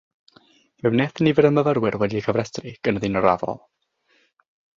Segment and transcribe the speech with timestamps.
[0.79, 3.61] Fe wnaeth nifer y myfyrwyr wedi'u cofrestru gynyddu'n raddol.